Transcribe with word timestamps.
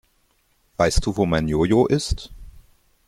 Weißt 0.77 1.05
du, 1.05 1.15
wo 1.15 1.27
mein 1.27 1.47
Jo-Jo 1.47 1.85
ist? 1.85 2.31